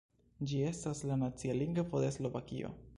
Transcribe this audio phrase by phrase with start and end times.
[0.51, 2.79] Ĝi estas la nacia lingvo de Slovakio.